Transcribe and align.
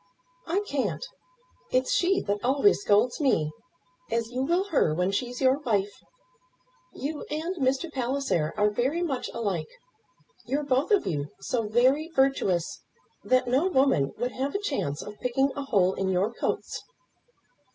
"I 0.47 0.61
can't. 0.65 1.05
It's 1.69 1.93
she 1.93 2.21
that 2.21 2.43
always 2.43 2.81
scolds 2.81 3.21
me, 3.21 3.51
as 4.09 4.31
you 4.31 4.41
will 4.41 4.63
her, 4.69 4.95
when 4.95 5.11
she's 5.11 5.39
your 5.39 5.59
wife. 5.59 5.93
You 6.91 7.23
and 7.29 7.55
Mr. 7.57 7.93
Palliser 7.93 8.51
are 8.57 8.71
very 8.71 9.03
much 9.03 9.29
alike. 9.31 9.69
You're 10.47 10.63
both 10.63 10.89
of 10.89 11.05
you 11.05 11.29
so 11.41 11.67
very 11.67 12.07
virtuous 12.09 12.81
that 13.23 13.47
no 13.47 13.67
woman 13.67 14.15
would 14.17 14.31
have 14.31 14.55
a 14.55 14.59
chance 14.59 15.03
of 15.03 15.19
picking 15.19 15.51
a 15.55 15.65
hole 15.65 15.93
in 15.93 16.09
your 16.09 16.33
coats." 16.33 16.81